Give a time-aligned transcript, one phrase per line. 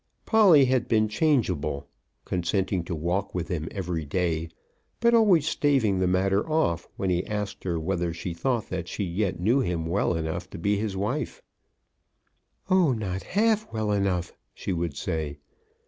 [0.25, 1.87] Polly had been changeable,
[2.25, 4.49] consenting to walk with him every day,
[4.99, 9.03] but always staving the matter off when he asked her whether she thought that she
[9.03, 11.43] yet knew him well enough to be his wife.
[12.67, 15.37] "Oh, not half well enough," she would say.